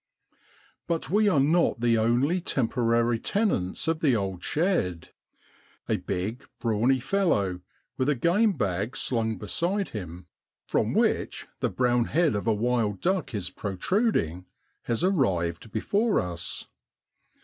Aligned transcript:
But 0.87 1.11
we 1.11 1.29
are 1.29 1.39
not 1.39 1.79
the 1.79 1.99
only 1.99 2.41
temporary 2.41 3.19
tenants 3.19 3.87
of 3.87 3.99
the 3.99 4.15
old 4.15 4.43
shed; 4.43 5.09
a 5.87 5.97
big, 5.97 6.43
brawny 6.59 6.99
fellow, 6.99 7.59
with 7.99 8.09
a 8.09 8.15
game 8.15 8.53
bag 8.53 8.97
slung 8.97 9.37
beside 9.37 9.89
him, 9.89 10.25
from 10.65 10.95
which 10.95 11.45
the 11.59 11.69
brown 11.69 12.05
head 12.05 12.33
of 12.33 12.47
a 12.47 12.51
wild 12.51 12.95
SEPTEMBER 12.95 12.97
IN 12.97 13.03
BROADLAND. 13.03 13.13
97 13.13 13.15
duck 13.15 13.35
is 13.35 13.49
protruding, 13.85 14.45
has 14.85 15.03
arrived 15.03 15.71
before 15.71 16.19
us. 16.19 16.65